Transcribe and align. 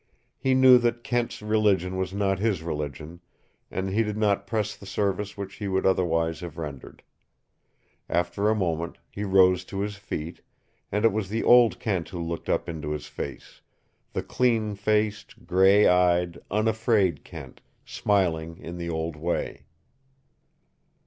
He 0.39 0.55
knew 0.55 0.79
that 0.79 1.03
Kent's 1.03 1.43
religion 1.43 1.95
was 1.95 2.11
not 2.11 2.39
his 2.39 2.63
religion, 2.63 3.21
and 3.69 3.87
he 3.91 4.01
did 4.01 4.17
not 4.17 4.47
press 4.47 4.75
the 4.75 4.87
service 4.87 5.37
which 5.37 5.57
he 5.57 5.67
would 5.67 5.85
otherwise 5.85 6.39
have 6.39 6.57
rendered. 6.57 7.03
After 8.09 8.49
a 8.49 8.55
moment 8.55 8.97
he 9.11 9.23
rose 9.23 9.63
to 9.65 9.81
his 9.81 9.97
feet, 9.97 10.41
and 10.91 11.05
it 11.05 11.11
was 11.13 11.29
the 11.29 11.43
old 11.43 11.79
Kent 11.79 12.09
who 12.09 12.19
looked 12.19 12.49
up 12.49 12.67
into 12.67 12.89
his 12.89 13.05
face, 13.05 13.61
the 14.13 14.23
clean 14.23 14.73
faced, 14.73 15.45
gray 15.45 15.85
eyed, 15.87 16.39
unafraid 16.49 17.23
Kent, 17.23 17.61
smiling 17.85 18.57
in 18.57 18.79
the 18.79 18.89
old 18.89 19.15
way. 19.15 19.67